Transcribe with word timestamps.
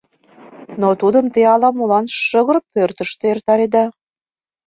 Но 0.81 0.89
тудым 1.01 1.25
те 1.33 1.41
ала-молан 1.53 2.05
шыгыр 2.25 2.57
пӧртыштӧ 2.73 3.25
эртареда... 3.33 3.85